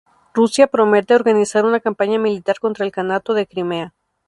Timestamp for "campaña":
1.79-2.17